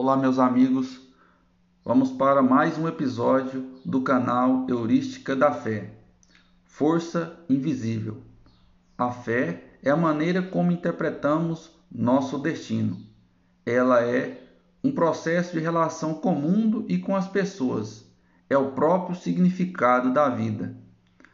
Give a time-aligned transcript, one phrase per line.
[0.00, 1.00] Olá, meus amigos.
[1.84, 5.90] Vamos para mais um episódio do canal Heurística da Fé.
[6.64, 8.18] Força invisível.
[8.96, 12.96] A fé é a maneira como interpretamos nosso destino.
[13.66, 14.40] Ela é
[14.84, 18.04] um processo de relação com o mundo e com as pessoas.
[18.48, 20.76] É o próprio significado da vida.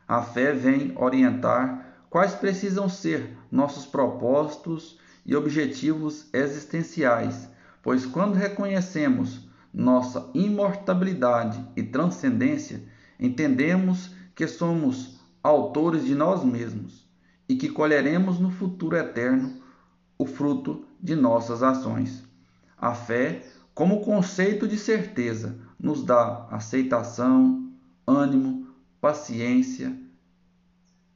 [0.09, 7.53] A fé vem orientar quais precisam ser nossos propósitos e objetivos existenciais
[7.85, 12.83] pois quando reconhecemos nossa imortalidade e transcendência,
[13.21, 17.07] entendemos que somos autores de nós mesmos
[17.47, 19.63] e que colheremos no futuro eterno
[20.17, 22.25] o fruto de nossas ações.
[22.79, 27.71] A fé, como conceito de certeza, nos dá aceitação,
[28.07, 29.95] ânimo, paciência,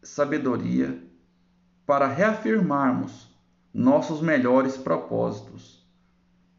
[0.03, 1.03] sabedoria
[1.87, 3.35] para reafirmarmos
[3.73, 5.79] nossos melhores propósitos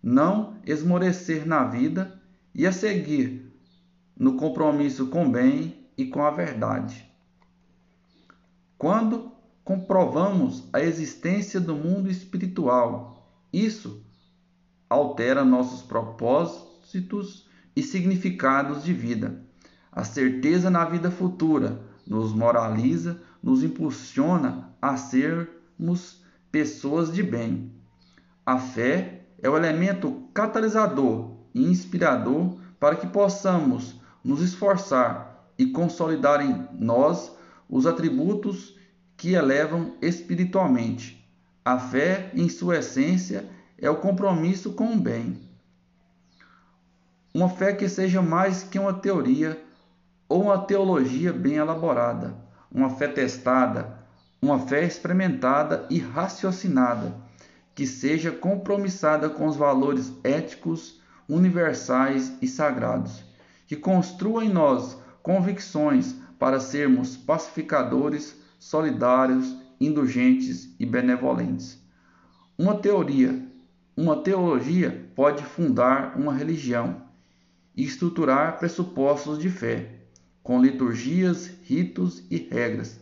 [0.02, 2.20] não esmorecer na vida
[2.54, 3.52] e a seguir
[4.18, 7.06] no compromisso com o bem e com a verdade.
[8.78, 9.32] Quando
[9.64, 14.04] comprovamos a existência do mundo espiritual, isso
[14.90, 19.44] altera nossos propósitos e significados de vida.
[19.92, 27.72] A certeza na vida futura nos moraliza, nos impulsiona a sermos pessoas de bem.
[28.46, 36.42] A fé é o elemento catalisador e inspirador para que possamos nos esforçar e consolidar
[36.42, 37.32] em nós
[37.70, 38.78] os atributos
[39.18, 41.20] que elevam espiritualmente.
[41.64, 45.40] A fé, em sua essência, é o compromisso com o bem.
[47.34, 49.62] Uma fé que seja mais que uma teoria
[50.28, 52.36] ou uma teologia bem elaborada,
[52.72, 54.00] uma fé testada,
[54.42, 57.29] uma fé experimentada e raciocinada
[57.76, 63.24] que seja compromissada com os valores éticos, universais e sagrados,
[63.68, 71.82] que construa em nós convicções para sermos pacificadores, solidários, indulgentes e benevolentes.
[72.58, 73.48] Uma teoria,
[73.96, 77.02] uma teologia pode fundar uma religião
[77.76, 80.00] e estruturar pressupostos de fé,
[80.42, 83.00] com liturgias, ritos e regras.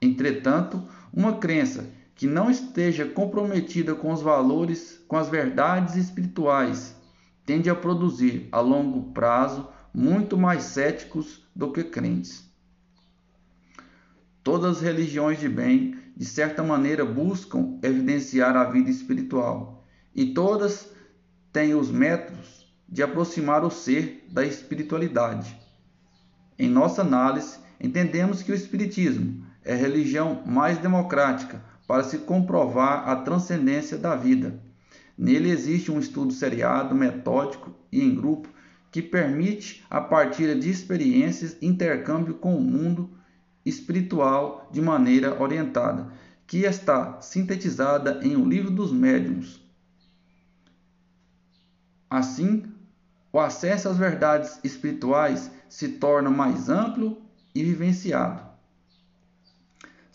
[0.00, 6.96] Entretanto, uma crença que não esteja comprometida com os valores, com as verdades espirituais,
[7.46, 12.44] tende a produzir a longo prazo muito mais céticos do que crentes.
[14.42, 20.92] Todas as religiões de bem, de certa maneira, buscam evidenciar a vida espiritual, e todas
[21.52, 25.56] têm os métodos de aproximar o ser da espiritualidade.
[26.58, 33.08] Em nossa análise, entendemos que o Espiritismo é a religião mais democrática, para se comprovar
[33.08, 34.62] a transcendência da vida.
[35.16, 38.50] Nele existe um estudo seriado, metódico e em grupo
[38.92, 43.10] que permite, a partir de experiências, intercâmbio com o mundo
[43.64, 46.12] espiritual de maneira orientada,
[46.46, 49.66] que está sintetizada em O Livro dos Médiuns.
[52.08, 52.64] Assim,
[53.32, 57.20] o acesso às verdades espirituais se torna mais amplo
[57.54, 58.47] e vivenciado.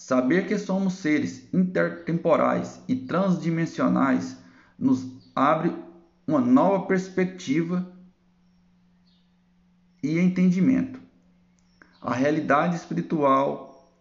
[0.06, 4.36] Saber que somos seres intertemporais e transdimensionais
[4.78, 5.74] nos abre
[6.28, 7.90] uma nova perspectiva
[10.03, 11.00] e entendimento.
[12.02, 13.97] A realidade espiritual,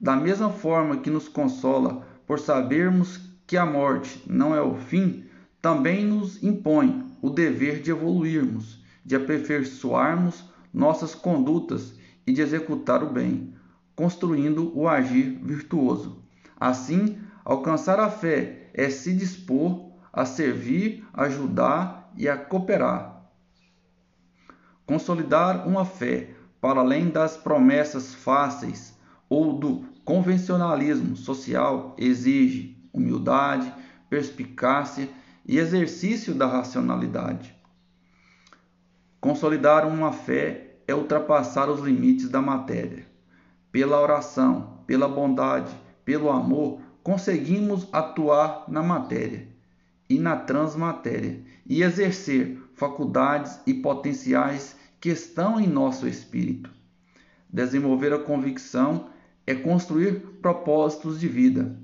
[0.00, 5.26] da mesma forma que nos consola por sabermos que a morte não é o fim,
[5.62, 11.94] também nos impõe o dever de evoluirmos, de aperfeiçoarmos nossas condutas
[12.26, 13.54] e de executar o bem
[13.96, 16.22] construindo o agir virtuoso.
[16.60, 23.24] Assim, alcançar a fé é se dispor a servir, ajudar e a cooperar.
[24.84, 26.30] Consolidar uma fé
[26.60, 28.94] para além das promessas fáceis
[29.28, 33.72] ou do convencionalismo social exige humildade,
[34.08, 35.08] perspicácia
[35.44, 37.54] e exercício da racionalidade.
[39.20, 43.05] Consolidar uma fé é ultrapassar os limites da matéria
[43.76, 45.70] pela oração, pela bondade,
[46.02, 49.46] pelo amor, conseguimos atuar na matéria
[50.08, 56.70] e na transmatéria e exercer faculdades e potenciais que estão em nosso espírito.
[57.50, 59.10] Desenvolver a convicção
[59.46, 61.78] é construir propósitos de vida.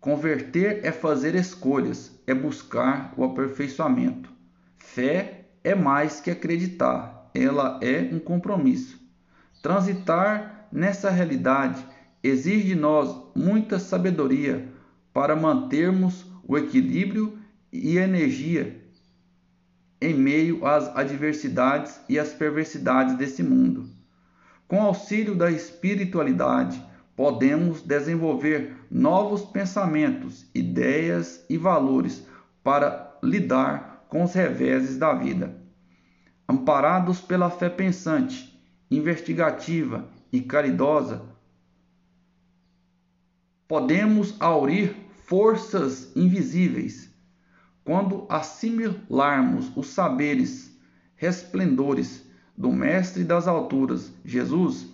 [0.00, 4.28] Converter é fazer escolhas, é buscar o aperfeiçoamento.
[4.76, 9.03] Fé é mais que acreditar, ela é um compromisso.
[9.64, 11.82] Transitar nessa realidade
[12.22, 14.68] exige de nós muita sabedoria
[15.10, 17.38] para mantermos o equilíbrio
[17.72, 18.78] e energia
[20.02, 23.88] em meio às adversidades e às perversidades desse mundo.
[24.68, 26.84] Com auxílio da espiritualidade,
[27.16, 32.26] podemos desenvolver novos pensamentos, ideias e valores
[32.62, 35.56] para lidar com os reveses da vida.
[36.46, 38.53] Amparados pela fé pensante,
[38.90, 41.22] investigativa e caridosa,
[43.66, 44.94] podemos aurir
[45.26, 47.10] forças invisíveis
[47.84, 50.74] quando assimilarmos os saberes
[51.16, 52.24] resplendores
[52.56, 54.86] do Mestre das alturas, Jesus,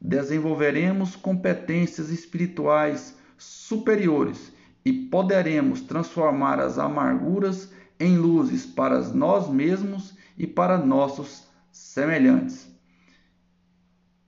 [0.00, 4.52] desenvolveremos competências espirituais superiores
[4.84, 12.66] e poderemos transformar as amarguras em luzes para nós mesmos e para nossos semelhantes.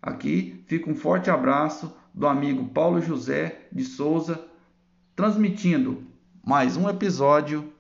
[0.03, 4.43] Aqui fica um forte abraço do amigo Paulo José de Souza,
[5.15, 6.05] transmitindo
[6.45, 7.73] mais um episódio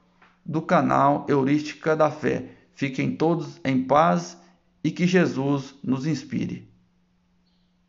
[0.44, 2.50] do canal Heurística da Fé.
[2.74, 4.38] Fiquem todos em paz
[4.84, 6.69] e que Jesus nos inspire.